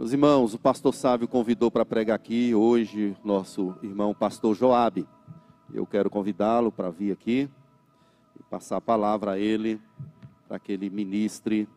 [0.00, 5.06] Meus irmãos, o pastor Sávio convidou para pregar aqui hoje nosso irmão pastor Joabe.
[5.74, 7.50] Eu quero convidá-lo para vir aqui
[8.34, 9.78] e passar a palavra a ele,
[10.48, 11.68] para que ele ministre,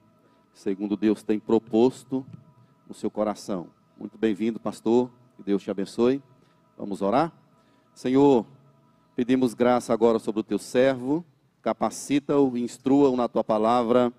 [0.54, 2.26] segundo Deus tem proposto
[2.88, 3.68] no seu coração.
[4.00, 5.12] Muito bem-vindo, pastor.
[5.36, 6.24] Que Deus te abençoe.
[6.78, 7.30] Vamos orar?
[7.94, 8.46] Senhor,
[9.18, 11.26] pedimos graça agora sobre o teu servo.
[11.62, 14.14] Capacita-o, instrua-o na tua palavra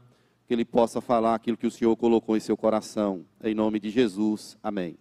[0.46, 3.24] que ele possa falar aquilo que o Senhor colocou em seu coração.
[3.42, 4.58] Em nome de Jesus.
[4.62, 4.98] Amém.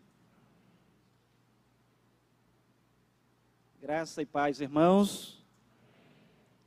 [3.81, 5.43] Graça e paz, irmãos.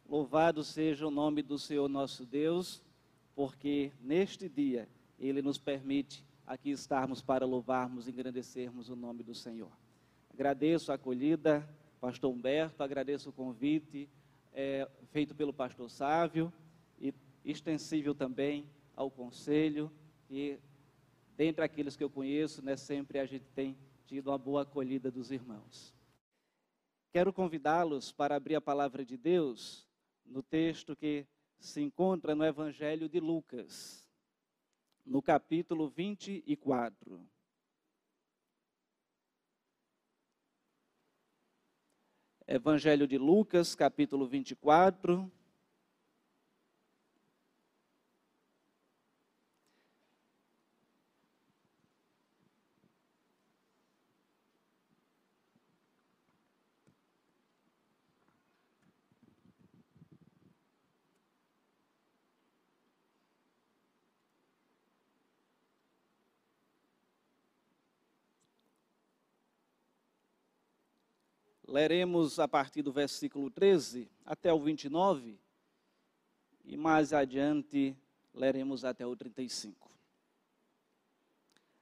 [0.08, 2.82] Louvado seja o nome do Senhor nosso Deus,
[3.34, 4.86] porque neste dia
[5.18, 9.70] ele nos permite aqui estarmos para louvarmos e engrandecermos o nome do Senhor.
[10.32, 11.66] Agradeço a acolhida,
[12.00, 14.08] pastor Humberto, agradeço o convite
[14.52, 16.52] é, feito pelo pastor Sávio
[17.46, 19.90] extensível também ao conselho
[20.28, 20.58] e
[21.36, 25.30] dentre aqueles que eu conheço, né, sempre a gente tem tido uma boa acolhida dos
[25.30, 25.94] irmãos.
[27.12, 29.86] Quero convidá-los para abrir a palavra de Deus
[30.24, 31.26] no texto que
[31.58, 34.10] se encontra no Evangelho de Lucas,
[35.04, 37.26] no capítulo 24.
[42.48, 45.30] Evangelho de Lucas, capítulo 24.
[71.76, 75.38] Leremos a partir do versículo 13 até o 29
[76.64, 77.94] e mais adiante
[78.32, 79.90] leremos até o 35.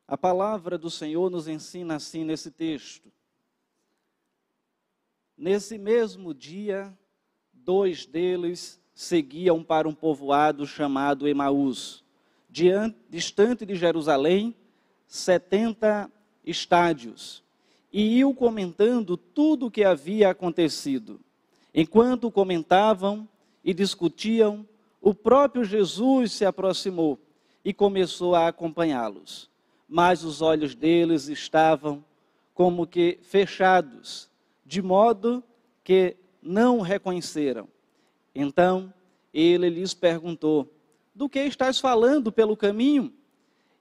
[0.08, 3.08] A palavra do Senhor nos ensina assim nesse texto.
[5.36, 6.92] Nesse mesmo dia,
[7.52, 12.02] dois deles seguiam para um povoado chamado Emaús,
[13.08, 14.56] distante de Jerusalém,
[15.06, 16.10] setenta
[16.44, 17.43] estádios
[17.94, 21.20] e iam comentando tudo o que havia acontecido.
[21.72, 23.28] Enquanto comentavam
[23.62, 24.66] e discutiam,
[25.00, 27.20] o próprio Jesus se aproximou
[27.64, 29.48] e começou a acompanhá-los.
[29.88, 32.04] Mas os olhos deles estavam
[32.52, 34.28] como que fechados,
[34.66, 35.40] de modo
[35.84, 37.68] que não o reconheceram.
[38.34, 38.92] Então
[39.32, 40.68] ele lhes perguntou:
[41.14, 43.12] Do que estás falando pelo caminho?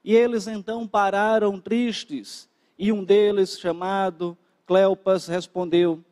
[0.04, 2.48] E eles então pararam tristes
[2.78, 6.04] e um deles, chamado Cleopas, respondeu: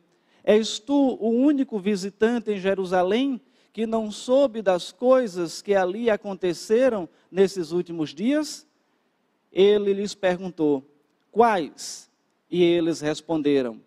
[0.44, 3.40] És tu o único visitante em Jerusalém
[3.72, 8.66] que não soube das coisas que ali aconteceram nesses últimos dias?
[9.50, 10.84] Ele lhes perguntou:
[11.30, 12.10] Quais?
[12.50, 13.80] E eles responderam: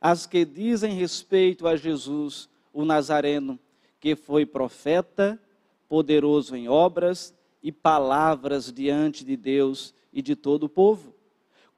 [0.00, 3.58] As que dizem respeito a Jesus, o Nazareno,
[3.98, 5.40] que foi profeta,
[5.88, 11.12] poderoso em obras e palavras diante de Deus e de todo o povo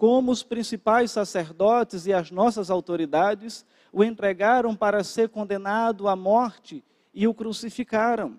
[0.02, 6.82] como os principais sacerdotes e as nossas autoridades o entregaram para ser condenado à morte
[7.14, 8.36] e o crucificaram.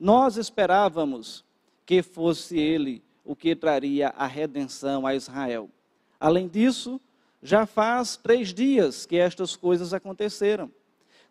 [0.00, 1.44] Nós esperávamos
[1.84, 5.68] que fosse ele o que traria a redenção a Israel.
[6.18, 6.98] Além disso,
[7.42, 10.72] já faz três dias que estas coisas aconteceram.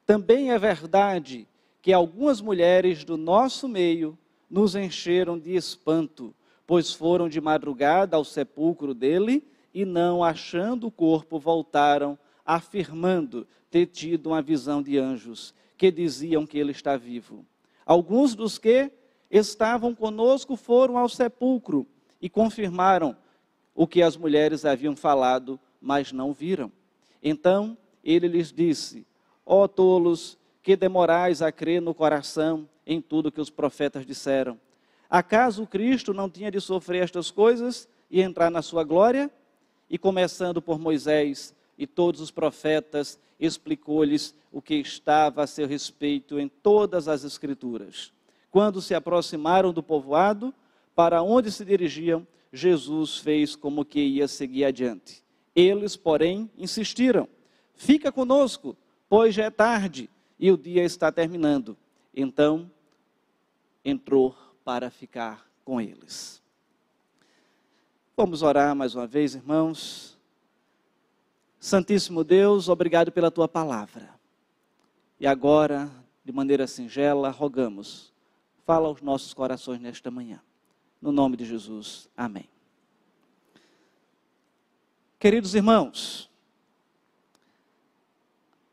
[0.06, 1.48] Também é verdade
[1.82, 4.16] que algumas mulheres do nosso meio
[4.48, 6.32] nos encheram de espanto
[6.68, 13.86] pois foram de madrugada ao sepulcro dele e, não achando o corpo, voltaram, afirmando ter
[13.86, 17.46] tido uma visão de anjos que diziam que ele está vivo.
[17.86, 18.92] Alguns dos que
[19.32, 21.88] estavam conosco foram ao sepulcro
[22.22, 23.16] e confirmaram
[23.74, 26.72] o que as mulheres haviam falado, mas não viram.
[27.24, 29.06] Então ele lhes disse:
[29.46, 34.60] Ó oh, tolos, que demorais a crer no coração em tudo que os profetas disseram.
[35.10, 39.32] Acaso Cristo não tinha de sofrer estas coisas e entrar na sua glória?
[39.90, 46.40] E começando por Moisés e todos os profetas, explicou-lhes o que estava a seu respeito
[46.40, 48.12] em todas as Escrituras.
[48.50, 50.54] Quando se aproximaram do povoado,
[50.96, 55.24] para onde se dirigiam, Jesus fez como que ia seguir adiante.
[55.56, 57.28] Eles, porém, insistiram:
[57.76, 58.76] Fica conosco,
[59.08, 60.10] pois já é tarde
[60.40, 61.78] e o dia está terminando.
[62.16, 62.70] Então
[63.86, 64.36] entrou
[64.68, 66.44] para ficar com eles.
[68.18, 70.20] Vamos orar mais uma vez, irmãos.
[71.58, 74.10] Santíssimo Deus, obrigado pela tua palavra.
[75.22, 75.90] E agora,
[76.22, 78.12] de maneira singela, rogamos,
[78.66, 80.42] fala aos nossos corações nesta manhã.
[81.02, 82.50] No nome de Jesus, amém.
[85.18, 86.30] Queridos irmãos,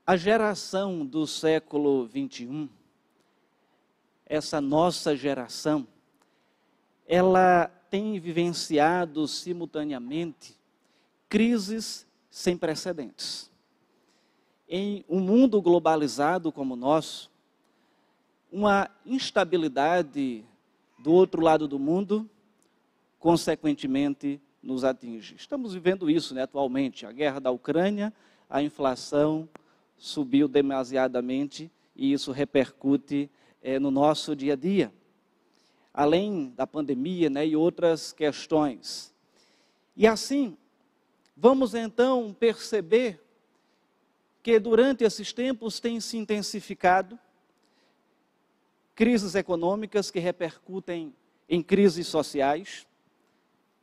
[0.04, 2.68] a geração do século 21,
[4.34, 5.86] essa nossa geração,
[7.06, 10.56] ela tem vivenciado simultaneamente
[11.28, 13.50] crises sem precedentes.
[14.68, 17.30] Em um mundo globalizado como o nosso,
[18.50, 20.44] uma instabilidade
[20.98, 22.28] do outro lado do mundo,
[23.18, 25.34] consequentemente, nos atinge.
[25.36, 27.04] Estamos vivendo isso né, atualmente.
[27.04, 28.12] A guerra da Ucrânia,
[28.48, 29.48] a inflação
[29.96, 33.30] subiu demasiadamente e isso repercute
[33.64, 34.92] é, no nosso dia a dia.
[35.92, 39.12] Além da pandemia né, e outras questões.
[39.96, 40.56] E assim,
[41.34, 43.20] vamos então perceber
[44.42, 47.18] que durante esses tempos tem se intensificado
[48.94, 51.14] crises econômicas que repercutem
[51.48, 52.86] em crises sociais.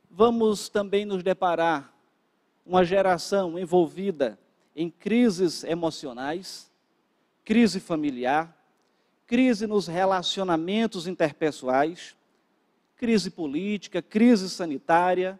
[0.08, 1.92] Vamos também nos deparar
[2.64, 4.38] uma geração envolvida
[4.76, 6.70] em crises emocionais,
[7.44, 8.56] crise familiar,
[9.26, 12.16] crise nos relacionamentos interpessoais,
[12.96, 15.38] crise política, crise sanitária,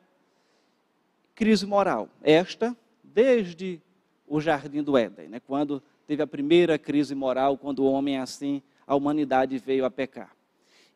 [1.34, 2.08] crise moral.
[2.22, 3.80] Esta, desde
[4.26, 5.40] o jardim do Éden, né?
[5.40, 10.34] quando teve a primeira crise moral, quando o homem assim, a humanidade veio a pecar.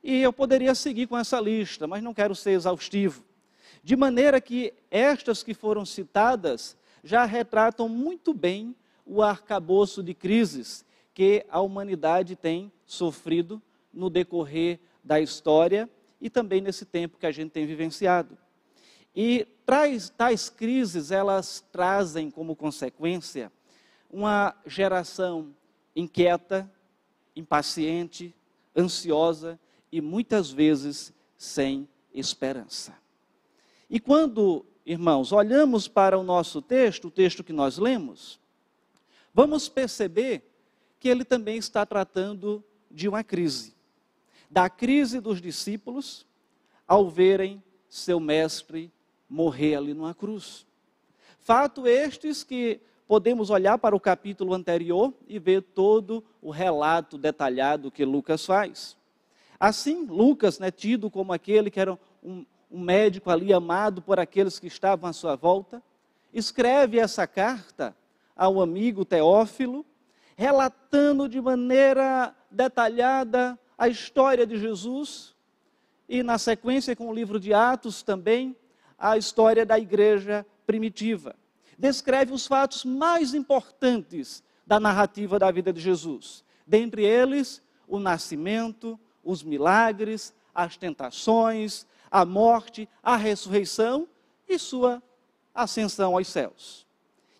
[0.02, 3.24] E eu poderia seguir com essa lista, mas não quero ser exaustivo.
[3.82, 8.74] De maneira que estas que foram citadas já retratam muito bem
[9.04, 10.84] o arcabouço de crises
[11.14, 13.60] que a humanidade tem sofrido
[13.92, 15.90] no decorrer da história
[16.20, 18.38] e também nesse tempo que a gente tem vivenciado.
[19.14, 23.50] E traz, tais crises, elas trazem como consequência
[24.10, 25.54] uma geração
[25.94, 26.70] inquieta,
[27.34, 28.34] impaciente,
[28.76, 29.58] ansiosa
[29.90, 32.94] e muitas vezes sem esperança.
[33.88, 38.40] E quando, irmãos, olhamos para o nosso texto, o texto que nós lemos,
[39.32, 40.42] vamos perceber
[40.98, 42.64] que ele também está tratando
[42.96, 43.74] de uma crise.
[44.50, 46.26] Da crise dos discípulos
[46.88, 48.90] ao verem seu mestre
[49.28, 50.66] morrer ali numa cruz.
[51.38, 57.90] Fato estes que podemos olhar para o capítulo anterior e ver todo o relato detalhado
[57.90, 58.96] que Lucas faz.
[59.60, 64.58] Assim, Lucas, né, tido como aquele que era um, um médico ali amado por aqueles
[64.58, 65.82] que estavam à sua volta,
[66.32, 67.94] escreve essa carta
[68.34, 69.84] ao amigo Teófilo,
[70.36, 75.34] relatando de maneira detalhada a história de Jesus
[76.08, 78.54] e, na sequência, com o livro de Atos também,
[78.98, 81.34] a história da igreja primitiva.
[81.78, 86.44] Descreve os fatos mais importantes da narrativa da vida de Jesus.
[86.66, 94.08] Dentre eles, o nascimento, os milagres, as tentações, a morte, a ressurreição
[94.48, 95.02] e sua
[95.54, 96.86] ascensão aos céus.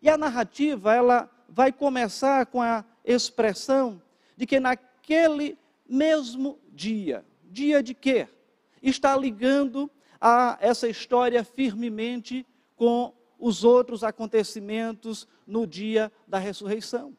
[0.03, 4.01] E a narrativa, ela vai começar com a expressão
[4.37, 5.59] de que naquele
[5.89, 8.29] mesmo dia, dia de quê?
[8.83, 9.91] Está ligando
[10.21, 17.17] a essa história firmemente com os outros acontecimentos no dia da ressurreição.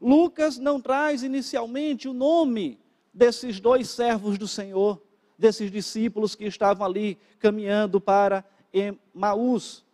[0.00, 2.78] Lucas não traz inicialmente o nome
[3.12, 5.02] desses dois servos do Senhor,
[5.36, 9.84] desses discípulos que estavam ali caminhando para Emaús.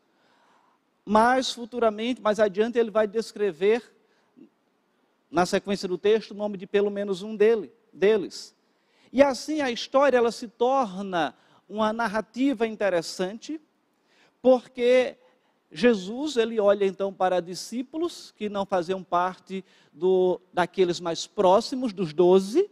[1.04, 3.82] Mas futuramente, mais adiante, ele vai descrever,
[5.30, 8.54] na sequência do texto, o nome de pelo menos um dele, deles.
[9.12, 11.34] E assim a história ela se torna
[11.68, 13.60] uma narrativa interessante,
[14.40, 15.16] porque
[15.70, 22.12] Jesus, ele olha então para discípulos que não faziam parte do, daqueles mais próximos, dos
[22.12, 22.70] doze,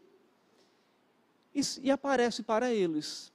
[1.52, 3.32] e, e aparece para eles,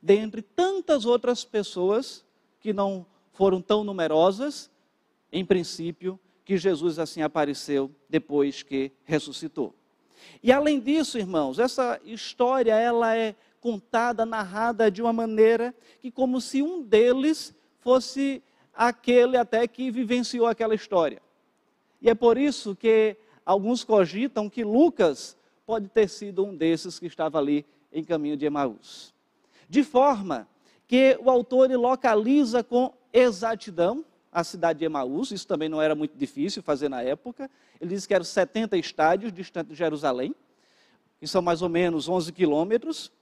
[0.00, 2.24] dentre tantas outras pessoas
[2.58, 4.70] que não foram tão numerosas,
[5.32, 9.74] em princípio, que Jesus assim apareceu depois que ressuscitou.
[10.42, 16.40] E além disso, irmãos, essa história ela é contada, narrada de uma maneira que como
[16.40, 18.42] se um deles fosse
[18.74, 21.22] aquele até que vivenciou aquela história.
[22.00, 27.06] E é por isso que alguns cogitam que Lucas pode ter sido um desses que
[27.06, 29.14] estava ali em caminho de Emaús.
[29.68, 30.48] De forma
[30.86, 36.16] que o autor localiza com exatidão a cidade de Emaús, isso também não era muito
[36.16, 37.50] difícil fazer na época.
[37.78, 40.34] Ele diz que eram 70 estádios distante de Jerusalém,
[41.20, 43.12] que são mais ou menos 11 quilômetros.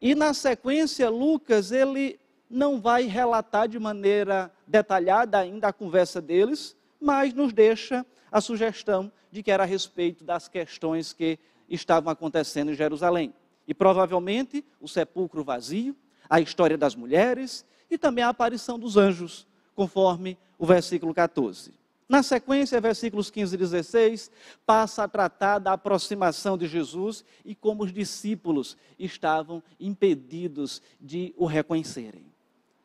[0.00, 6.76] E na sequência, Lucas, ele não vai relatar de maneira detalhada ainda a conversa deles,
[7.00, 12.70] mas nos deixa a sugestão de que era a respeito das questões que estavam acontecendo
[12.70, 13.34] em Jerusalém.
[13.66, 15.96] E provavelmente o sepulcro vazio,
[16.30, 21.72] a história das mulheres e também a aparição dos anjos, conforme o versículo 14.
[22.08, 24.30] Na sequência, versículos 15 e 16,
[24.64, 31.46] passa a tratar da aproximação de Jesus e como os discípulos estavam impedidos de o
[31.46, 32.24] reconhecerem.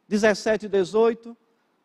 [0.08, 1.38] 17 e 18,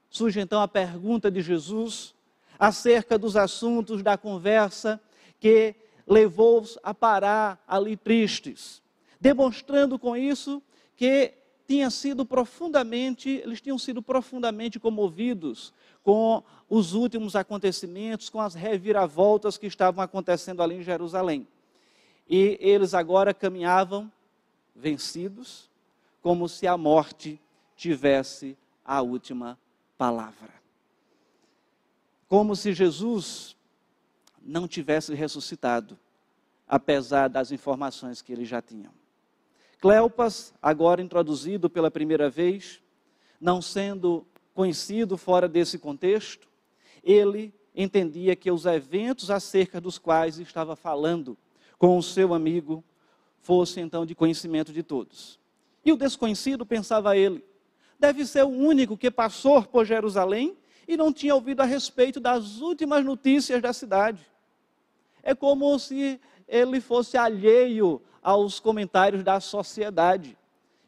[0.09, 2.15] surge então a pergunta de Jesus
[2.59, 4.99] acerca dos assuntos da conversa
[5.39, 5.75] que
[6.07, 8.83] levou-os a parar ali tristes,
[9.21, 10.63] demonstrando com isso
[10.97, 11.35] que
[11.67, 19.59] tinha sido profundamente, eles tinham sido profundamente comovidos com os últimos acontecimentos, com as reviravoltas
[19.59, 21.47] que estavam acontecendo ali em Jerusalém.
[22.29, 24.11] E eles agora caminhavam
[24.75, 25.69] vencidos,
[26.23, 27.41] como se a morte
[27.77, 29.59] tivesse a última
[29.99, 30.55] palavra.
[32.29, 33.57] Como se Jesus
[34.43, 35.99] não tivesse ressuscitado,
[36.69, 38.93] apesar das informações que eles já tinham.
[39.81, 42.83] Cleopas, agora introduzido pela primeira vez,
[43.41, 46.49] não sendo conhecido fora desse contexto,
[47.05, 51.37] ele entendia que os eventos acerca dos quais estava falando
[51.79, 52.83] com o seu amigo
[53.39, 55.39] fossem então de conhecimento de todos.
[55.85, 57.45] E o desconhecido, pensava ele,
[57.99, 60.57] deve ser o único que passou por Jerusalém
[60.89, 64.27] e não tinha ouvido a respeito das últimas notícias da cidade.
[65.23, 66.19] É como se
[66.49, 70.37] ele fosse alheio aos comentários da sociedade.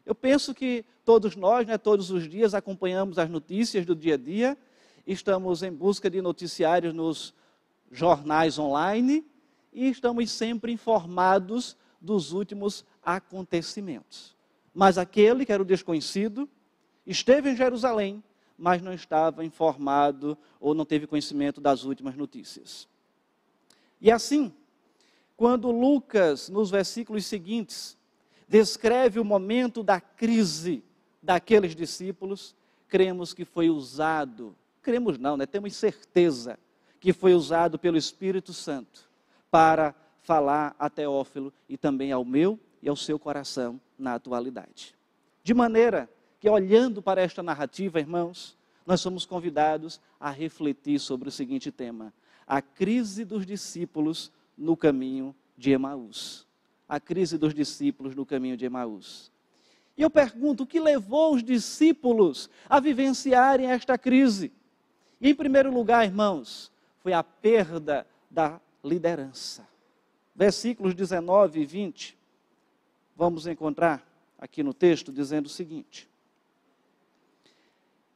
[0.05, 4.17] Eu penso que todos nós, né, todos os dias, acompanhamos as notícias do dia a
[4.17, 4.57] dia,
[5.07, 7.33] estamos em busca de noticiários nos
[7.89, 9.25] jornais online
[9.71, 14.35] e estamos sempre informados dos últimos acontecimentos.
[14.73, 16.49] Mas aquele que era o desconhecido
[17.07, 18.21] esteve em Jerusalém,
[18.57, 22.85] mas não estava informado ou não teve conhecimento das últimas notícias.
[24.01, 24.53] E assim,
[25.39, 27.97] quando Lucas, nos versículos seguintes,
[28.45, 30.83] descreve o momento da crise
[31.23, 32.53] daqueles discípulos,
[32.89, 35.45] cremos que foi usado, cremos não, né?
[35.45, 36.59] temos certeza
[36.99, 39.09] que foi usado pelo Espírito Santo
[39.49, 44.93] para falar a Teófilo e também ao meu e ao seu coração na atualidade.
[45.41, 51.31] De maneira que, olhando para esta narrativa, irmãos, nós somos convidados a refletir sobre o
[51.31, 52.13] seguinte tema:
[52.45, 56.45] a crise dos discípulos no caminho de Emaús.
[56.87, 59.31] A crise dos discípulos no caminho de Emaús.
[59.97, 64.51] E eu pergunto, o que levou os discípulos a vivenciarem esta crise?
[65.19, 69.67] E, em primeiro lugar, irmãos, foi a perda da liderança.
[70.35, 72.17] Versículos 19 e 20,
[73.15, 76.09] vamos encontrar aqui no texto dizendo o seguinte: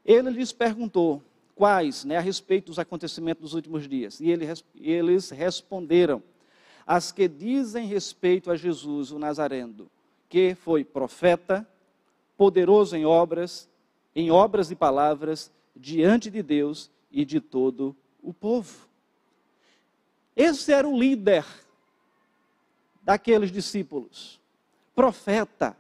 [0.05, 1.21] Ele lhes perguntou
[1.53, 6.23] quais, né, a respeito dos acontecimentos dos últimos dias, e eles responderam:
[6.85, 9.89] as que dizem respeito a Jesus, o Nazareno,
[10.29, 11.67] que foi profeta,
[12.37, 13.69] poderoso em obras,
[14.15, 18.87] em obras e palavras, diante de Deus e de todo o povo.
[20.35, 21.45] Esse era o líder
[23.03, 24.39] daqueles discípulos,
[24.95, 25.77] profeta,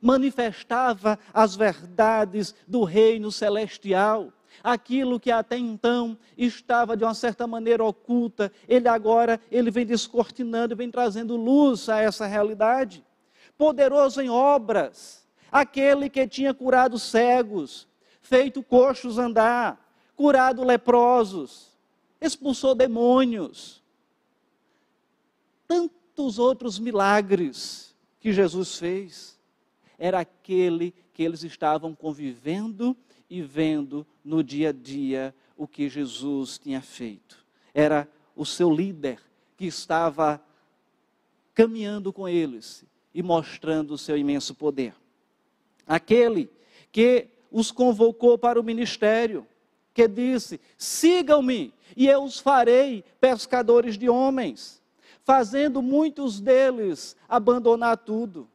[0.00, 4.32] manifestava as verdades do reino celestial,
[4.62, 10.76] aquilo que até então estava de uma certa maneira oculta, ele agora ele vem descortinando,
[10.76, 13.04] vem trazendo luz a essa realidade.
[13.56, 17.88] Poderoso em obras, aquele que tinha curado cegos,
[18.20, 19.80] feito coxos andar,
[20.14, 21.72] curado leprosos,
[22.20, 23.82] expulsou demônios.
[25.66, 29.38] Tantos outros milagres que Jesus fez.
[29.98, 32.96] Era aquele que eles estavam convivendo
[33.28, 37.44] e vendo no dia a dia o que Jesus tinha feito.
[37.74, 39.20] Era o seu líder
[39.56, 40.40] que estava
[41.54, 44.94] caminhando com eles e mostrando o seu imenso poder.
[45.86, 46.50] Aquele
[46.92, 49.46] que os convocou para o ministério,
[49.94, 54.82] que disse: sigam-me e eu os farei pescadores de homens,
[55.24, 58.48] fazendo muitos deles abandonar tudo.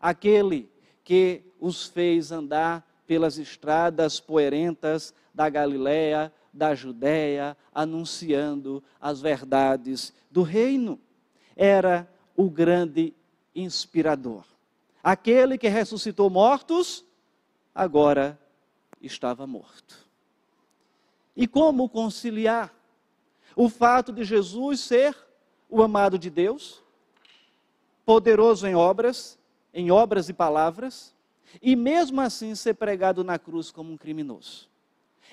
[0.00, 0.68] Aquele
[1.04, 10.40] que os fez andar pelas estradas poerentas da Galiléia, da Judéia, anunciando as verdades do
[10.40, 10.98] reino.
[11.54, 13.12] Era o grande
[13.54, 14.46] inspirador.
[15.04, 17.04] Aquele que ressuscitou mortos,
[17.74, 18.40] agora
[19.02, 19.94] estava morto.
[21.36, 22.74] E como conciliar
[23.54, 25.14] o fato de Jesus ser
[25.68, 26.82] o amado de Deus,
[28.06, 29.38] poderoso em obras,
[29.74, 31.14] em obras e palavras,
[31.60, 34.68] e mesmo assim ser pregado na cruz como um criminoso.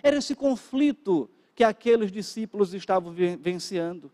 [0.02, 4.12] Era esse conflito que aqueles discípulos estavam vivenciando.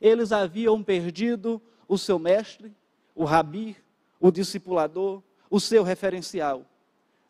[0.00, 2.74] Eles haviam perdido o seu mestre,
[3.14, 3.76] o rabi,
[4.20, 6.66] o discipulador, o seu referencial.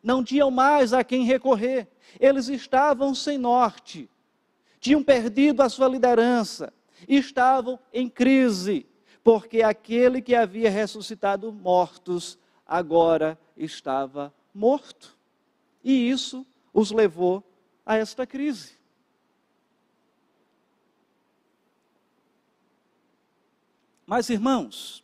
[0.01, 1.87] não tinham mais a quem recorrer,
[2.19, 4.09] eles estavam sem norte,
[4.77, 6.73] tinham perdido a sua liderança,
[7.07, 8.85] estavam em crise,
[9.23, 15.17] porque aquele que havia ressuscitado mortos agora estava morto.
[15.83, 17.43] E isso os levou
[17.85, 18.77] a esta crise.
[24.05, 25.03] Mas, irmãos,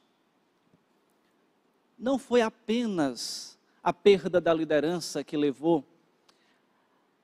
[1.97, 5.85] não foi apenas a perda da liderança que levou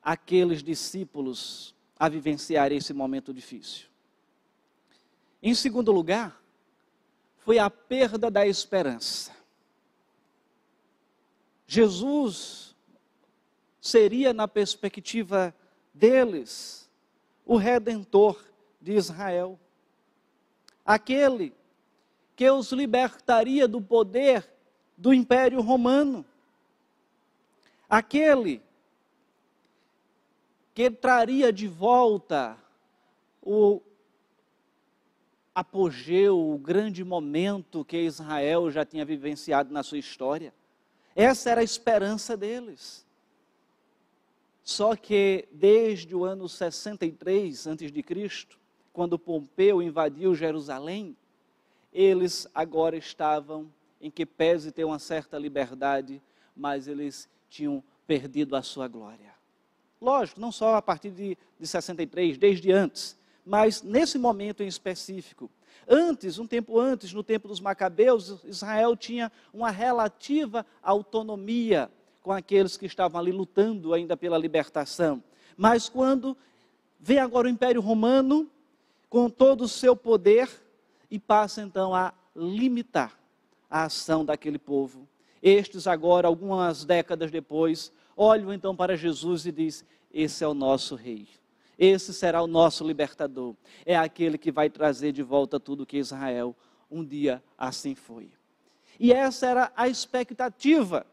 [0.02, 3.86] aqueles discípulos a vivenciar esse momento difícil.
[5.42, 6.40] Em segundo lugar,
[7.38, 9.32] foi a perda da esperança.
[11.66, 12.76] Jesus
[13.80, 15.54] seria, na perspectiva
[15.92, 16.88] deles,
[17.44, 18.42] o redentor
[18.80, 19.58] de Israel,
[20.84, 21.52] aquele
[22.34, 24.48] que os libertaria do poder
[24.96, 26.24] do Império Romano,
[27.88, 28.62] aquele
[30.74, 32.58] que traria de volta
[33.40, 33.80] o
[35.54, 40.52] apogeu, o grande momento que Israel já tinha vivenciado na sua história.
[41.16, 43.06] Essa era a esperança deles.
[44.62, 48.46] Só que desde o ano 63 a.C.,
[48.92, 51.16] quando Pompeu invadiu Jerusalém,
[51.90, 56.20] eles agora estavam em que pese ter uma certa liberdade,
[56.54, 59.34] mas eles tinham perdido a sua glória.
[59.98, 65.50] Lógico, não só a partir de, de 63, desde antes, mas nesse momento em específico.
[65.88, 71.90] Antes, um tempo antes, no tempo dos Macabeus, Israel tinha uma relativa autonomia
[72.22, 75.22] com aqueles que estavam ali lutando ainda pela libertação.
[75.56, 76.36] Mas quando
[76.98, 78.50] vem agora o Império Romano,
[79.08, 80.50] com todo o seu poder,
[81.08, 83.16] e passa então a limitar
[83.70, 85.06] a ação daquele povo.
[85.40, 90.96] Estes agora, algumas décadas depois, olham então para Jesus e diz: "Esse é o nosso
[90.96, 91.28] rei.
[91.78, 93.54] Esse será o nosso libertador.
[93.84, 96.56] É aquele que vai trazer de volta tudo que Israel
[96.90, 98.30] um dia assim foi.
[98.98, 101.06] E essa era a expectativa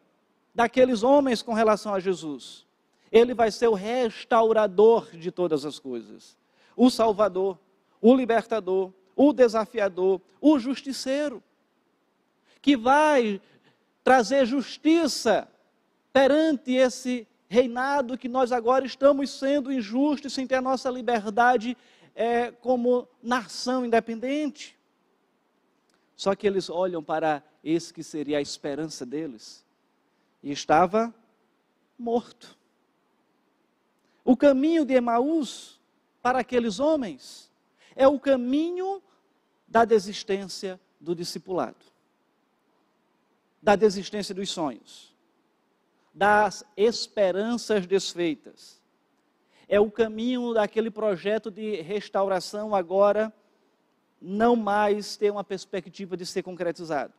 [0.55, 2.65] daqueles homens com relação a Jesus.
[3.11, 6.37] Ele vai ser o restaurador de todas as coisas,
[6.75, 7.59] o salvador,
[8.01, 11.43] o libertador, o desafiador, o justiceiro,
[12.61, 13.41] que vai
[14.03, 15.47] trazer justiça
[16.11, 21.77] perante esse reinado que nós agora estamos sendo injustos sem ter a nossa liberdade
[22.15, 24.75] é, como nação independente.
[26.15, 29.63] Só que eles olham para esse que seria a esperança deles
[30.41, 31.13] e estava
[31.97, 32.57] morto.
[34.25, 35.79] O caminho de Emaús
[36.23, 37.51] para aqueles homens
[37.95, 39.01] é o caminho
[39.67, 41.85] da desistência do discipulado,
[43.61, 45.12] da desistência dos sonhos
[46.13, 48.81] das esperanças desfeitas.
[49.67, 53.33] É o caminho daquele projeto de restauração agora
[54.21, 57.13] não mais ter uma perspectiva de ser concretizado.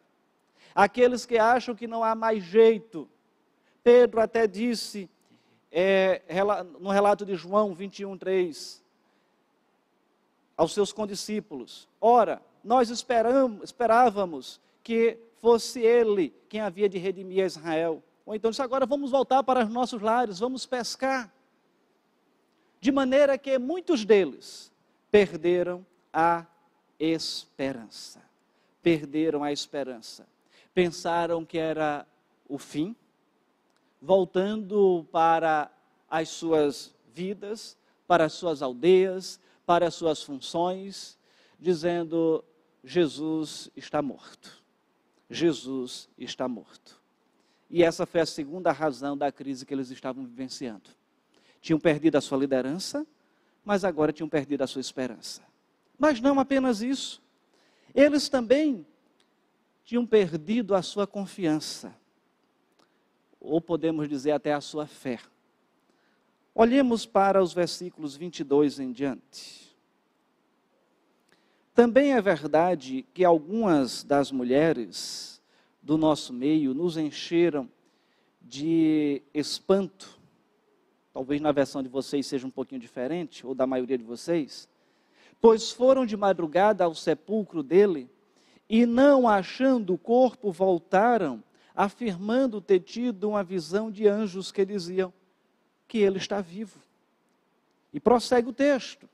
[0.75, 3.09] Aqueles que acham que não há mais jeito.
[3.83, 5.11] Pedro até disse
[5.71, 6.23] é,
[6.81, 8.83] no relato de João 21, 3,
[10.57, 18.03] aos seus condiscípulos: Ora, nós esperávamos que fosse ele quem havia de redimir Israel.
[18.27, 21.33] Ou então disse: agora vamos voltar para os nossos lares, vamos pescar.
[22.81, 24.73] De maneira que muitos deles
[25.11, 26.47] perderam a
[26.99, 28.23] esperança.
[28.83, 30.27] Perderam a esperança.
[30.75, 32.07] Pensaram que era
[32.49, 32.95] o fim,
[34.01, 35.71] voltando para
[36.11, 41.19] as suas vidas, para as suas aldeias, para as suas funções,
[41.59, 42.45] dizendo:
[42.83, 44.63] Jesus está morto.
[45.31, 47.04] Jesus está morto.
[47.75, 50.89] E essa foi a segunda razão da crise que eles estavam vivenciando.
[51.61, 53.05] Tinham perdido a sua liderança,
[53.65, 55.43] mas agora tinham perdido a sua esperança.
[55.99, 57.21] Mas não apenas isso.
[57.93, 58.87] Eles também
[59.83, 61.93] tinham perdido a sua confiança.
[63.41, 65.19] Ou podemos dizer até a sua fé.
[66.55, 69.77] Olhemos para os versículos 22 em diante.
[71.75, 75.34] Também é verdade que algumas das mulheres
[75.85, 77.69] do nosso meio nos encheram
[78.41, 80.19] de espanto.
[81.13, 84.67] Talvez na versão de vocês seja um pouquinho diferente, ou da maioria de vocês.
[85.41, 88.09] Pois foram de madrugada ao sepulcro dele
[88.67, 91.45] e, não achando o corpo, voltaram,
[91.75, 95.13] afirmando ter tido uma visão de anjos que diziam
[95.87, 96.81] que ele está vivo.
[97.93, 99.07] E prossegue o texto.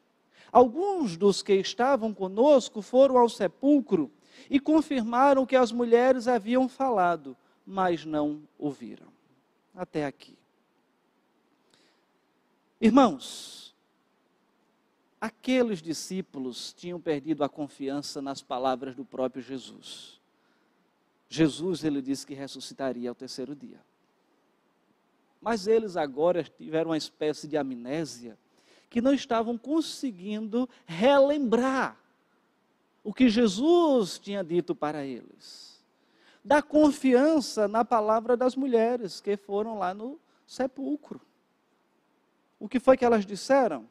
[0.52, 4.10] Alguns dos que estavam conosco foram ao sepulcro
[4.48, 9.08] e confirmaram o que as mulheres haviam falado, mas não ouviram.
[9.74, 10.36] até aqui.
[12.80, 13.74] Irmãos,
[15.20, 20.18] aqueles discípulos tinham perdido a confiança nas palavras do próprio Jesus.
[21.28, 23.80] Jesus, ele disse que ressuscitaria ao terceiro dia.
[25.40, 28.36] Mas eles agora tiveram uma espécie de amnésia
[28.88, 31.99] que não estavam conseguindo relembrar
[33.02, 35.80] o que Jesus tinha dito para eles.
[36.44, 41.20] Da confiança na palavra das mulheres que foram lá no sepulcro.
[42.58, 43.86] O que foi que elas disseram?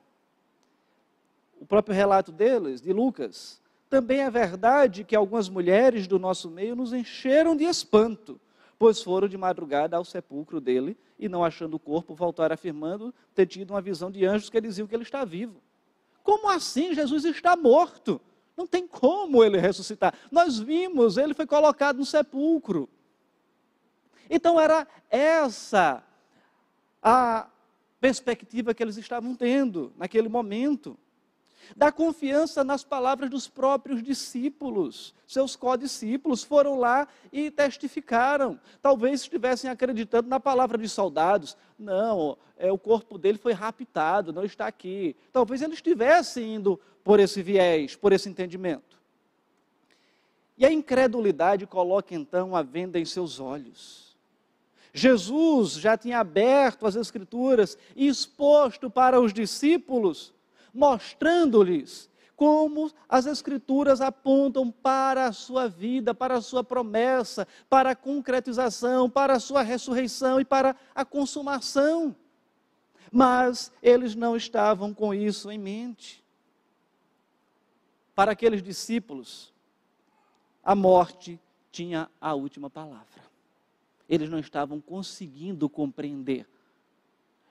[1.60, 3.60] O próprio relato deles, de Lucas.
[3.90, 8.40] Também é verdade que algumas mulheres do nosso meio nos encheram de espanto,
[8.78, 13.48] pois foram de madrugada ao sepulcro dele e, não achando o corpo, voltaram afirmando ter
[13.48, 15.62] tido uma visão de anjos que diziam que ele está vivo.
[16.24, 18.22] Como assim Jesus está morto?
[18.60, 20.14] Não tem como ele ressuscitar.
[20.30, 22.90] Nós vimos, ele foi colocado no sepulcro.
[24.30, 26.04] Então era essa
[27.02, 27.48] a
[28.02, 30.98] perspectiva que eles estavam tendo naquele momento.
[31.76, 35.14] Da confiança nas palavras dos próprios discípulos.
[35.28, 38.60] Seus codiscípulos foram lá e testificaram.
[38.82, 41.56] Talvez estivessem acreditando na palavra de soldados.
[41.78, 45.16] Não, é, o corpo dele foi raptado, não está aqui.
[45.32, 49.00] Talvez eles estivessem indo por esse viés, por esse entendimento.
[50.58, 54.10] E a incredulidade coloca então a venda em seus olhos.
[54.94, 60.34] Jesus já tinha aberto as Escrituras e exposto para os discípulos,
[60.74, 67.96] mostrando-lhes como as Escrituras apontam para a sua vida, para a sua promessa, para a
[67.96, 72.16] concretização, para a sua ressurreição e para a consumação.
[73.12, 76.24] Mas eles não estavam com isso em mente
[78.20, 79.54] para aqueles discípulos,
[80.62, 81.40] a morte
[81.72, 83.24] tinha a última palavra.
[84.10, 86.46] Eles não estavam conseguindo compreender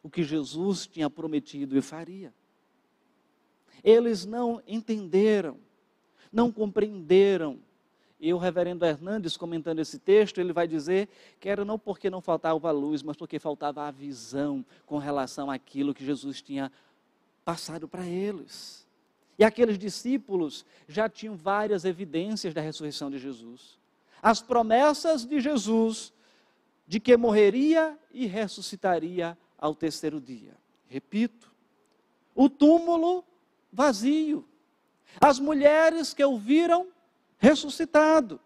[0.03, 2.35] o que Jesus tinha prometido e faria.
[3.83, 5.59] Eles não entenderam,
[6.33, 7.59] não compreenderam.
[8.21, 12.21] E o reverendo Hernandes, comentando esse texto, ele vai dizer que era não porque não
[12.21, 16.73] faltava a luz, mas porque faltava a visão com relação àquilo que Jesus tinha
[17.45, 18.87] passado para eles.
[19.38, 23.79] E aqueles discípulos já tinham várias evidências da ressurreição de Jesus.
[24.21, 26.12] As promessas de Jesus
[26.88, 30.57] de que morreria e ressuscitaria ao terceiro dia.
[30.88, 31.55] Repito,
[32.35, 33.23] o túmulo
[33.73, 34.47] vazio,
[35.21, 36.89] as mulheres que o viram
[37.39, 38.41] ressuscitado,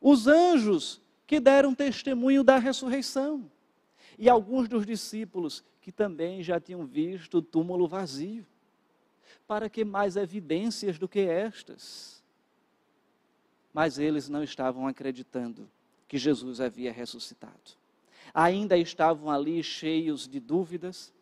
[0.00, 3.50] os anjos que deram testemunho da ressurreição,
[4.18, 8.46] e alguns dos discípulos que também já tinham visto o túmulo vazio.
[9.46, 12.22] Para que mais evidências do que estas?
[13.72, 15.68] Mas eles não estavam acreditando
[16.06, 17.72] que Jesus havia ressuscitado.
[18.32, 21.12] Ainda estavam ali cheios de dúvidas,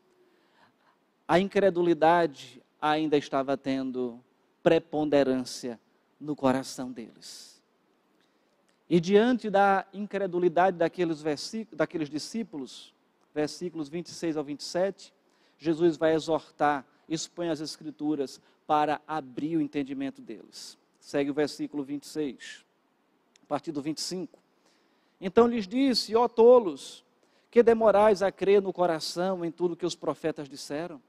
[1.27, 4.23] a incredulidade ainda estava tendo
[4.63, 5.81] preponderância
[6.19, 7.63] no coração deles.
[8.89, 11.23] E diante da incredulidade daqueles,
[11.73, 12.95] daqueles discípulos,
[13.35, 15.15] versículos 26 ao 27,
[15.59, 20.79] Jesus vai exortar expõe as Escrituras para abrir o entendimento deles.
[21.01, 22.65] Segue o versículo 26,
[23.43, 24.39] a partir do 25.
[25.21, 27.05] Então lhes disse: Ó tolos,
[27.51, 31.03] que demorais a crer no coração em tudo que os profetas disseram?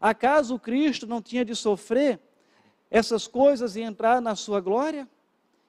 [0.00, 2.20] Acaso Cristo não tinha de sofrer
[2.90, 5.08] essas coisas e entrar na sua glória?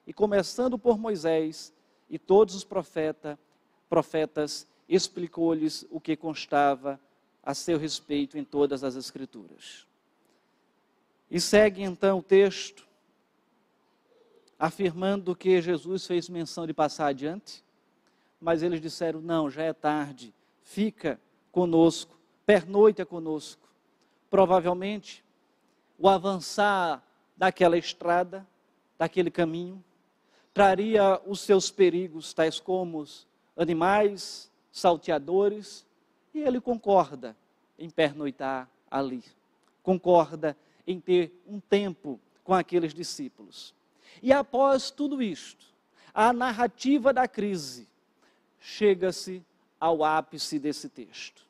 [0.06, 1.72] E começando por Moisés
[2.08, 3.38] e todos os profeta,
[3.88, 6.98] profetas, explicou-lhes o que constava
[7.42, 9.86] a seu respeito em todas as Escrituras.
[11.30, 12.88] E segue então o texto,
[14.58, 17.62] afirmando que Jesus fez menção de passar adiante,
[18.40, 21.20] mas eles disseram: não, já é tarde, fica
[21.52, 23.67] conosco, pernoita conosco.
[24.30, 25.24] Provavelmente,
[25.98, 27.02] o avançar
[27.36, 28.46] daquela estrada,
[28.98, 29.82] daquele caminho,
[30.52, 33.04] traria os seus perigos, tais como
[33.56, 35.86] animais, salteadores,
[36.34, 37.36] e ele concorda
[37.78, 39.22] em pernoitar ali.
[39.82, 43.74] Concorda em ter um tempo com aqueles discípulos.
[44.22, 45.66] E após tudo isto,
[46.12, 47.88] a narrativa da crise
[48.58, 49.44] chega-se
[49.78, 51.46] ao ápice desse texto.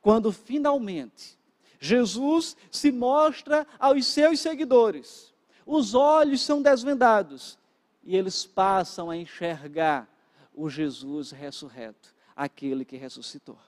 [0.00, 1.36] Quando finalmente
[1.82, 5.34] Jesus se mostra aos seus seguidores,
[5.66, 7.58] os olhos são desvendados
[8.04, 10.08] e eles passam a enxergar
[10.54, 13.58] o Jesus ressurreto, aquele que ressuscitou.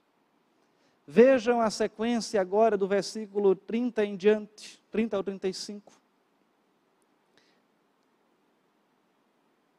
[1.04, 5.92] Vejam a sequência agora do versículo 30 em diante, 30 ao 35.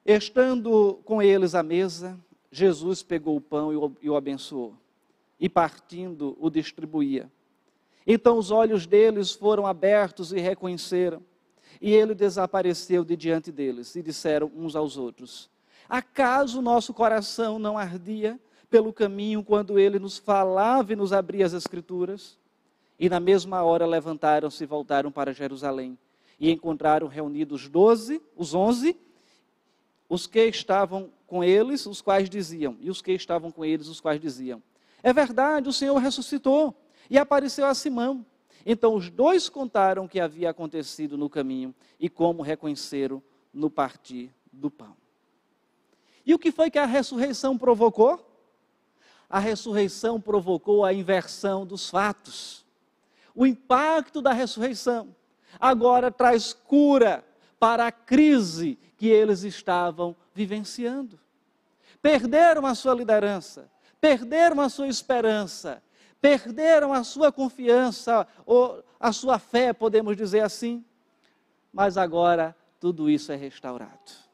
[0.06, 2.20] Estando com eles à mesa,
[2.52, 4.76] Jesus pegou o pão e o, e o abençoou.
[5.40, 7.32] e partindo o distribuía.
[8.06, 11.24] Então os olhos deles foram abertos e reconheceram,
[11.82, 15.50] e ele desapareceu de diante deles, e disseram uns aos outros:
[15.90, 18.40] Acaso nosso coração não ardia
[18.70, 22.38] pelo caminho quando ele nos falava e nos abria as Escrituras?
[23.00, 25.98] E na mesma hora levantaram-se e voltaram para Jerusalém,
[26.40, 28.96] e encontraram reunidos doze, os onze,
[30.08, 34.00] os que estavam com eles, os quais diziam, e os que estavam com eles, os
[34.00, 34.62] quais diziam:
[35.02, 36.76] É verdade, o Senhor ressuscitou
[37.10, 38.26] e apareceu a Simão.
[38.66, 43.22] Então os dois contaram o que havia acontecido no caminho e como reconheceram
[43.54, 44.96] no partir do pão.
[46.26, 48.26] E o que foi que a ressurreição provocou?
[49.30, 52.66] A ressurreição provocou a inversão dos fatos.
[53.36, 55.16] O impacto da ressurreição
[55.60, 57.24] agora traz cura
[57.60, 61.20] para a crise que eles estavam vivenciando.
[62.02, 65.82] Perderam a sua liderança, perderam a sua esperança,
[66.26, 70.84] perderam a sua confiança, ou a sua fé, podemos dizer assim.
[71.72, 74.26] Mas agora tudo isso é restaurado.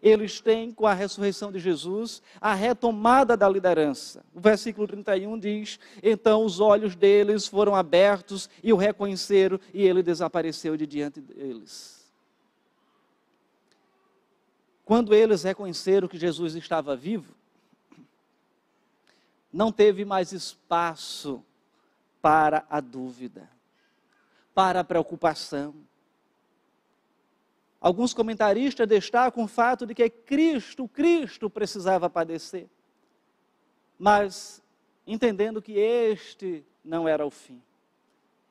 [0.00, 4.24] Eles têm, com a ressurreição de Jesus, a retomada da liderança.
[4.32, 10.00] O versículo 31 diz: Então os olhos deles foram abertos e o reconheceram, e ele
[10.00, 12.04] desapareceu de diante deles.
[14.84, 17.34] Quando eles reconheceram que Jesus estava vivo,
[19.54, 21.40] não teve mais espaço
[22.20, 23.48] para a dúvida,
[24.52, 25.72] para a preocupação.
[27.80, 32.66] Alguns comentaristas destacam o fato de que Cristo, Cristo precisava padecer,
[33.96, 34.60] mas
[35.06, 37.62] entendendo que este não era o fim,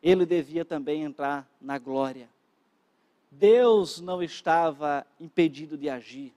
[0.01, 2.29] ele devia também entrar na glória.
[3.29, 6.33] Deus não estava impedido de agir,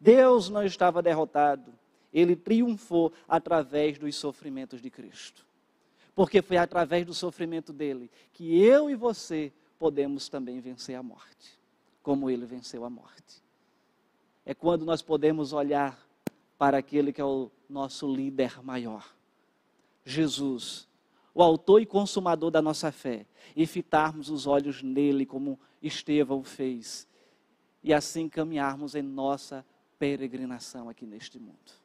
[0.00, 1.74] Deus não estava derrotado,
[2.12, 5.46] ele triunfou através dos sofrimentos de Cristo.
[6.14, 11.58] Porque foi através do sofrimento dele que eu e você podemos também vencer a morte,
[12.02, 13.42] como ele venceu a morte.
[14.44, 15.98] É quando nós podemos olhar
[16.56, 19.14] para aquele que é o nosso líder maior,
[20.04, 20.88] Jesus,
[21.34, 27.06] o autor e consumador da nossa fé, e fitarmos os olhos nele como Estevão fez,
[27.84, 29.64] e assim caminharmos em nossa
[29.98, 31.78] peregrinação aqui neste mundo.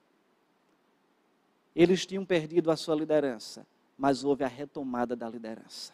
[1.76, 3.66] Eles tinham perdido a sua liderança,
[3.98, 5.94] mas houve a retomada da liderança.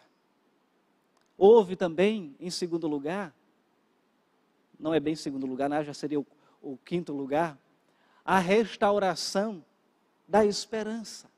[1.37, 3.33] Houve também, em segundo lugar,
[4.79, 5.83] não é bem segundo lugar, né?
[5.83, 6.25] já seria o,
[6.61, 7.57] o quinto lugar,
[8.23, 9.63] a restauração
[10.27, 11.29] da esperança.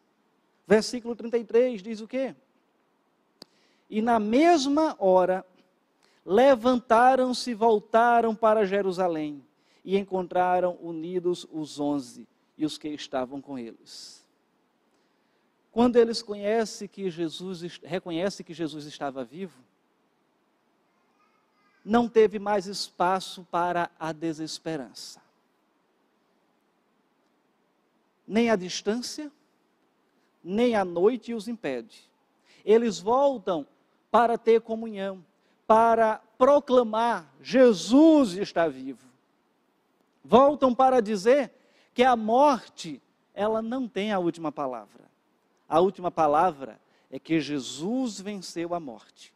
[0.67, 2.35] Versículo 33 diz o quê?
[3.89, 5.45] E na mesma hora
[6.25, 9.43] levantaram-se e voltaram para Jerusalém
[9.83, 12.27] e encontraram unidos os onze
[12.57, 14.20] e os que estavam com eles.
[15.71, 19.57] Quando eles conhecem que Jesus, reconhecem que Jesus estava vivo,
[21.83, 25.21] não teve mais espaço para a desesperança.
[28.27, 29.31] Nem a distância,
[30.43, 32.09] nem a noite os impede.
[32.65, 33.65] Eles voltam
[34.11, 35.25] para ter comunhão,
[35.65, 39.07] para proclamar: Jesus está vivo.
[40.23, 41.51] Voltam para dizer
[41.93, 43.01] que a morte,
[43.33, 45.10] ela não tem a última palavra
[45.71, 46.77] a última palavra
[47.09, 49.33] é que Jesus venceu a morte.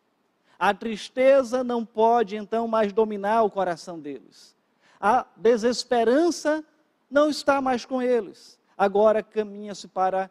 [0.59, 4.53] A tristeza não pode então mais dominar o coração deles.
[4.99, 6.61] A desesperança
[7.09, 8.59] não está mais com eles.
[8.77, 10.29] Agora caminha-se para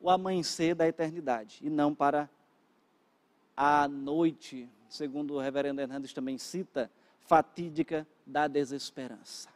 [0.00, 2.30] o amanhecer da eternidade e não para
[3.56, 9.48] a noite, segundo o reverendo Hernandes também cita, fatídica da desesperança.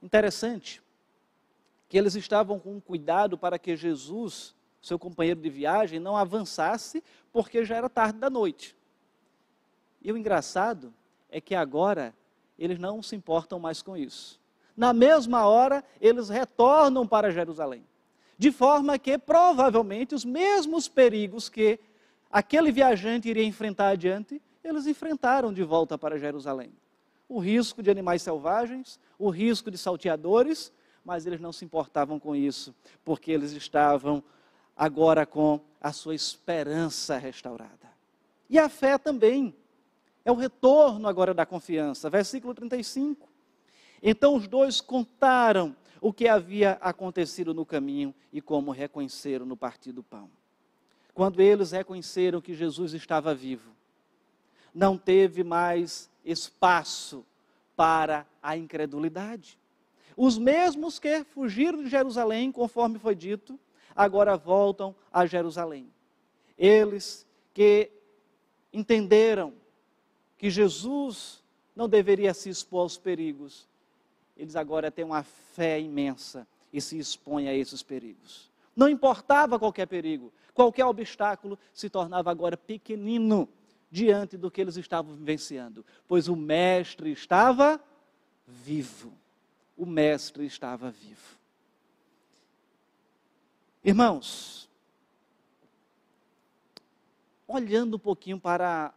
[0.00, 0.83] Interessante
[1.94, 4.52] que eles estavam com cuidado para que Jesus,
[4.82, 8.76] seu companheiro de viagem, não avançasse, porque já era tarde da noite.
[10.02, 10.92] E o engraçado
[11.30, 12.12] é que agora
[12.58, 14.40] eles não se importam mais com isso.
[14.76, 17.86] Na mesma hora, eles retornam para Jerusalém.
[18.36, 21.78] De forma que, provavelmente, os mesmos perigos que
[22.28, 26.72] aquele viajante iria enfrentar adiante, eles enfrentaram de volta para Jerusalém.
[27.28, 30.72] O risco de animais selvagens, o risco de salteadores,
[31.04, 34.22] mas eles não se importavam com isso, porque eles estavam
[34.76, 37.92] agora com a sua esperança restaurada.
[38.48, 39.54] E a fé também
[40.24, 42.08] é o retorno agora da confiança.
[42.08, 43.28] Versículo 35.
[44.02, 49.92] Então os dois contaram o que havia acontecido no caminho e como reconheceram no partir
[49.92, 50.30] do pão.
[51.14, 53.70] Quando eles reconheceram que Jesus estava vivo,
[54.74, 57.24] não teve mais espaço
[57.76, 59.58] para a incredulidade.
[60.16, 63.58] Os mesmos que fugiram de Jerusalém, conforme foi dito,
[63.94, 65.88] agora voltam a Jerusalém.
[66.56, 67.90] Eles que
[68.72, 69.52] entenderam
[70.36, 71.42] que Jesus
[71.74, 73.68] não deveria se expor aos perigos,
[74.36, 78.50] eles agora têm uma fé imensa e se expõem a esses perigos.
[78.74, 83.48] Não importava qualquer perigo, qualquer obstáculo se tornava agora pequenino
[83.90, 87.80] diante do que eles estavam vivenciando, pois o Mestre estava
[88.44, 89.12] vivo.
[89.76, 91.38] O Mestre estava vivo.
[93.82, 94.68] Irmãos,
[97.46, 98.94] olhando um pouquinho para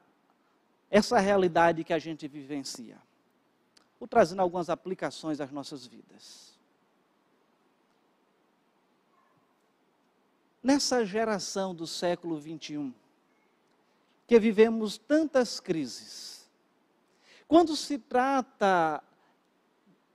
[0.90, 2.98] essa realidade que a gente vivencia,
[4.00, 6.58] vou trazendo algumas aplicações às nossas vidas.
[10.64, 12.94] Nessa geração do século 21,
[14.26, 16.50] que vivemos tantas crises,
[17.48, 19.02] quando se trata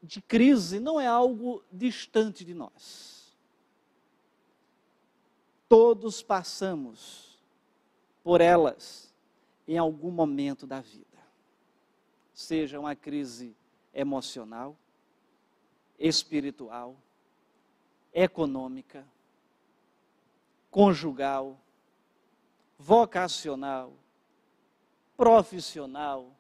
[0.02, 3.36] de crise, não é algo distante de nós.
[5.68, 7.38] Todos passamos
[8.22, 9.14] por elas
[9.66, 11.06] em algum momento da vida.
[12.34, 13.54] Seja uma crise
[13.94, 14.76] emocional,
[15.98, 16.96] espiritual,
[18.12, 19.06] econômica,
[20.70, 21.58] conjugal,
[22.78, 23.92] vocacional,
[25.16, 26.30] profissional,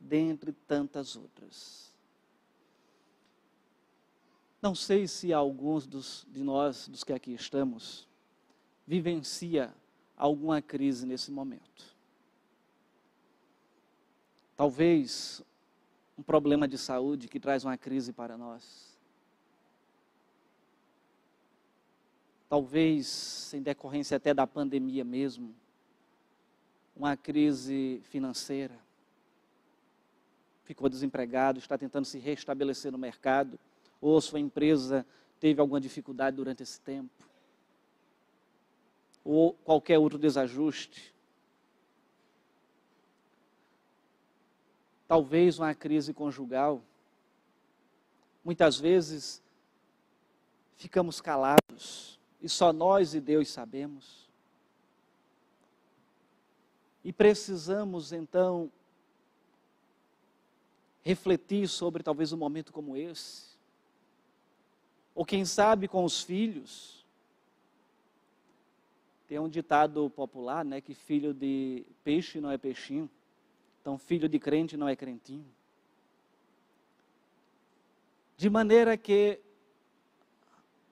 [0.00, 1.93] dentre tantas outras.
[4.64, 8.08] Não sei se alguns dos, de nós, dos que aqui estamos,
[8.86, 9.70] vivencia
[10.16, 11.94] alguma crise nesse momento.
[14.56, 15.42] Talvez
[16.16, 18.96] um problema de saúde que traz uma crise para nós.
[22.48, 25.54] Talvez, em decorrência até da pandemia mesmo,
[26.96, 28.78] uma crise financeira.
[30.62, 33.58] Ficou desempregado, está tentando se restabelecer no mercado,
[34.00, 35.06] ou sua empresa
[35.40, 37.10] teve alguma dificuldade durante esse tempo,
[39.24, 41.14] ou qualquer outro desajuste.
[45.06, 46.82] talvez uma crise conjugal.
[48.44, 49.40] Muitas vezes
[50.76, 54.28] ficamos calados e só nós e Deus sabemos.
[57.04, 58.70] E precisamos então
[61.02, 63.53] refletir sobre talvez um momento como esse.
[65.14, 67.04] Ou quem sabe com os filhos.
[69.28, 73.08] Tem um ditado popular, né, que filho de peixe não é peixinho.
[73.80, 75.46] Então, filho de crente não é crentinho.
[78.36, 79.40] De maneira que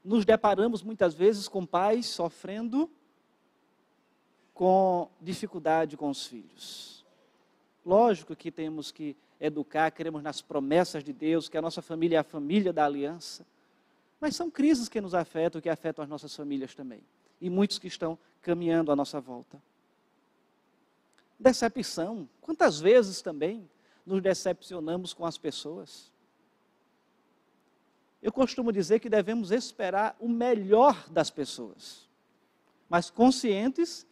[0.04, 2.90] nos deparamos muitas vezes com pais sofrendo
[4.54, 7.04] com dificuldade com os filhos.
[7.84, 12.20] Lógico que temos que educar, queremos nas promessas de Deus, que a nossa família é
[12.20, 13.44] a família da aliança.
[14.22, 17.04] Mas são crises que nos afetam, que afetam as nossas famílias também.
[17.42, 19.60] E muitos que estão caminhando à nossa volta
[21.42, 22.28] decepção.
[22.40, 23.68] Quantas vezes também
[24.06, 26.10] nos decepcionamos com as pessoas?
[28.22, 32.08] Eu costumo dizer que devemos esperar o melhor das pessoas,
[32.88, 34.06] mas conscientes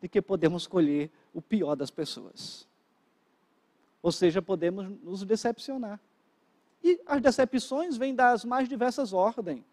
[0.00, 2.68] de que podemos colher o pior das pessoas.
[4.00, 6.00] Ou seja, podemos nos decepcionar.
[6.86, 9.64] E as decepções vêm das mais diversas ordens.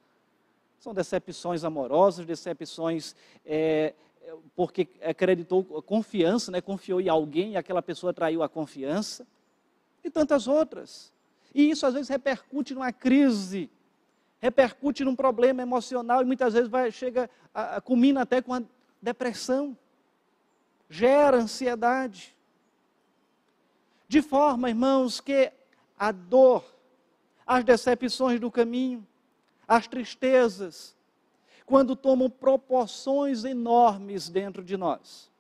[0.80, 3.94] São decepções amorosas, decepções é,
[4.56, 6.60] porque acreditou confiança, né?
[6.60, 9.28] confiou em alguém e aquela pessoa traiu a confiança,
[10.04, 11.14] e tantas outras.
[11.54, 13.70] E isso às vezes repercute numa crise,
[14.42, 18.64] repercute num problema emocional e muitas vezes vai, chega, a, a, culmina até com a
[19.00, 19.78] depressão,
[20.90, 22.36] gera ansiedade.
[24.08, 25.52] De forma, irmãos, que
[25.96, 26.66] a dor,
[27.46, 29.06] as decepções do caminho,
[29.68, 30.96] as tristezas,
[31.66, 35.32] quando tomam proporções enormes dentro de nós.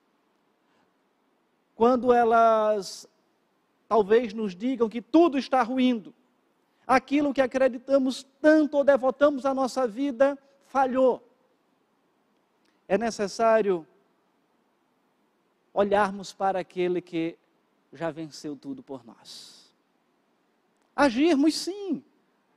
[1.75, 3.07] Quando elas
[3.87, 6.13] talvez nos digam que tudo está ruindo,
[6.87, 11.23] aquilo que acreditamos tanto ou devotamos a nossa vida falhou.
[12.87, 13.87] É necessário
[15.73, 17.37] olharmos para aquele que
[17.91, 19.62] já venceu tudo por nós.
[20.95, 22.03] Agirmos sim,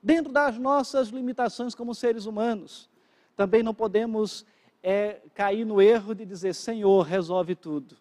[0.03, 2.89] dentro das nossas limitações como seres humanos.
[3.37, 4.45] Também não podemos
[4.83, 7.97] é, cair no erro de dizer, Senhor, resolve tudo.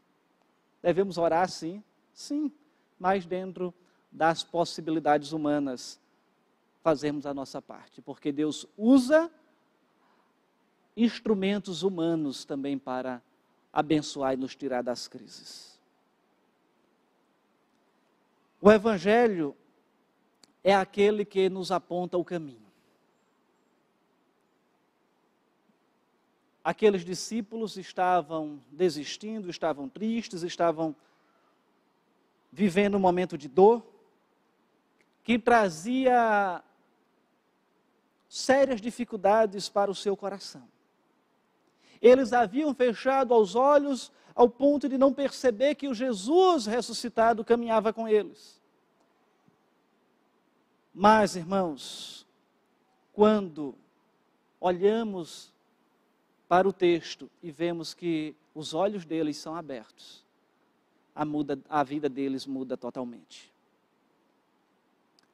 [0.81, 1.83] Devemos orar sim,
[2.13, 2.51] sim,
[2.99, 3.73] mas dentro
[4.11, 5.99] das possibilidades humanas,
[6.83, 9.31] fazermos a nossa parte, porque Deus usa
[10.95, 13.21] instrumentos humanos também para
[13.73, 15.77] abençoar e nos tirar das crises.
[18.61, 19.55] O Evangelho
[20.65, 22.65] é aquele que nos aponta o caminho.
[26.65, 30.95] aqueles discípulos estavam desistindo, estavam tristes, estavam
[32.51, 33.85] vivendo um momento de dor,
[35.23, 36.63] que trazia
[38.27, 40.67] sérias dificuldades para o seu coração.
[42.01, 47.93] Eles haviam fechado os olhos ao ponto de não perceber que o Jesus ressuscitado caminhava
[47.93, 48.59] com eles.
[50.97, 52.25] Mas, irmãos,
[53.11, 53.75] quando
[54.61, 55.51] olhamos
[56.47, 60.23] para o texto e vemos que os olhos deles são abertos,
[61.13, 63.51] a, muda, a vida deles muda totalmente.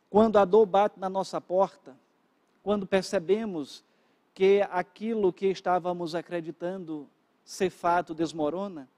[0.09, 1.95] Quando a dor bate na nossa porta,
[2.63, 3.83] quando percebemos
[4.33, 7.07] que aquilo que estávamos acreditando
[7.45, 8.89] ser fato desmorona,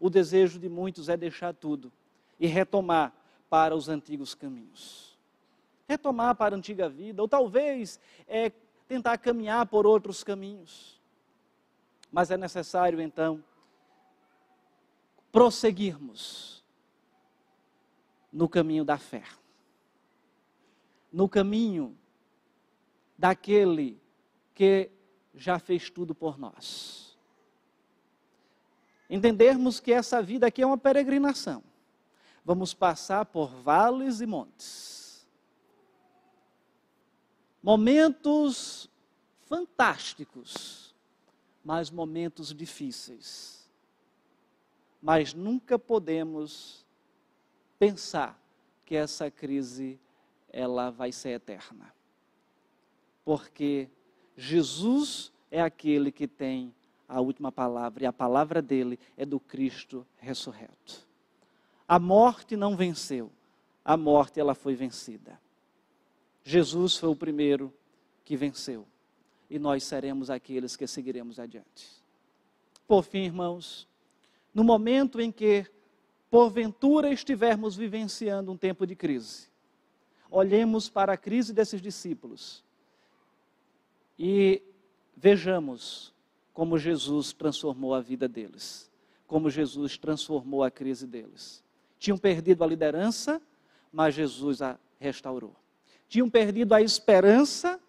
[0.00, 1.92] o desejo de muitos é deixar tudo
[2.40, 3.12] e retomar
[3.48, 5.07] para os antigos caminhos.
[5.88, 8.50] Retomar para a antiga vida, ou talvez é
[8.86, 11.00] tentar caminhar por outros caminhos.
[12.12, 13.42] Mas é necessário então
[15.32, 16.62] prosseguirmos
[18.32, 19.24] no caminho da fé,
[21.12, 21.96] no caminho
[23.16, 24.00] daquele
[24.54, 24.90] que
[25.34, 27.16] já fez tudo por nós.
[29.08, 31.62] Entendermos que essa vida aqui é uma peregrinação.
[32.44, 34.97] Vamos passar por vales e montes.
[37.62, 38.88] Momentos
[39.46, 40.94] fantásticos,
[41.64, 43.68] mas momentos difíceis.
[45.00, 46.84] Mas nunca podemos
[47.78, 48.40] pensar
[48.84, 49.98] que essa crise
[50.50, 51.92] ela vai ser eterna
[53.28, 53.90] porque
[54.38, 56.74] Jesus é aquele que tem
[57.06, 61.06] a última palavra, e a palavra dele é do Cristo ressurreto.
[61.86, 63.30] A morte não venceu,
[63.84, 65.38] a morte ela foi vencida.
[66.42, 67.72] Jesus foi o primeiro
[68.24, 68.86] que venceu,
[69.48, 71.90] e nós seremos aqueles que seguiremos adiante.
[72.86, 73.86] Por fim, irmãos,
[74.54, 75.66] no momento em que
[76.30, 79.48] porventura estivermos vivenciando um tempo de crise,
[80.30, 82.64] olhemos para a crise desses discípulos
[84.18, 84.62] e
[85.16, 86.12] vejamos
[86.52, 88.90] como Jesus transformou a vida deles,
[89.26, 91.62] como Jesus transformou a crise deles.
[91.98, 93.40] Tinham perdido a liderança,
[93.92, 95.54] mas Jesus a restaurou.
[96.08, 97.80] Tinham perdido a esperança,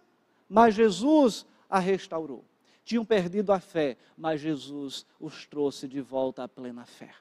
[0.48, 2.44] mas Jesus a restaurou.
[2.84, 7.12] Tinham perdido a fé, mas Jesus os trouxe de volta à plena fé.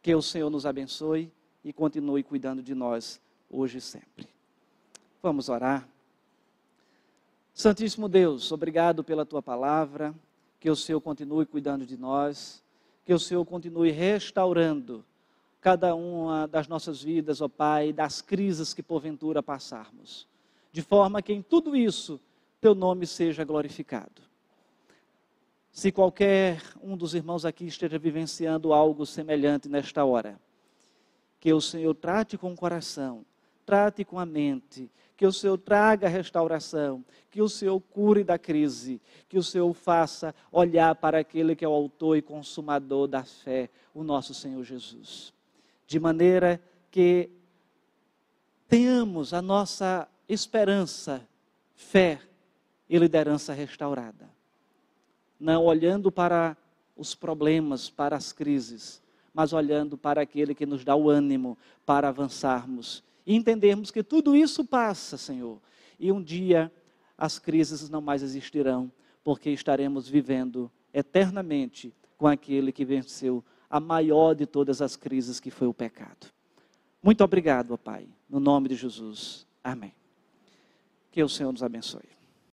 [0.00, 1.32] Que o Senhor nos abençoe
[1.64, 4.28] e continue cuidando de nós hoje e sempre.
[5.22, 5.88] Vamos orar.
[7.54, 10.14] Santíssimo Deus, obrigado pela tua palavra,
[10.58, 12.62] que o Senhor continue cuidando de nós,
[13.04, 15.04] que o Senhor continue restaurando
[15.62, 20.26] cada uma das nossas vidas, ó Pai, das crises que porventura passarmos,
[20.72, 22.20] de forma que em tudo isso
[22.60, 24.20] teu nome seja glorificado.
[25.70, 30.38] Se qualquer um dos irmãos aqui esteja vivenciando algo semelhante nesta hora,
[31.38, 33.24] que o Senhor trate com o coração,
[33.64, 39.00] trate com a mente, que o Senhor traga restauração, que o Senhor cure da crise,
[39.28, 43.70] que o Senhor faça olhar para aquele que é o autor e consumador da fé,
[43.94, 45.32] o nosso Senhor Jesus.
[45.92, 46.58] De maneira
[46.90, 47.28] que
[48.66, 51.28] tenhamos a nossa esperança,
[51.74, 52.18] fé
[52.88, 54.26] e liderança restaurada.
[55.38, 56.56] Não olhando para
[56.96, 59.02] os problemas, para as crises,
[59.34, 64.34] mas olhando para aquele que nos dá o ânimo para avançarmos e entendermos que tudo
[64.34, 65.60] isso passa, Senhor,
[66.00, 66.72] e um dia
[67.18, 68.90] as crises não mais existirão,
[69.22, 75.50] porque estaremos vivendo eternamente com aquele que venceu a maior de todas as crises, que
[75.50, 76.30] foi o pecado.
[77.02, 79.46] Muito obrigado, ó Pai, no nome de Jesus.
[79.64, 79.94] Amém.
[81.10, 82.21] Que o Senhor nos abençoe.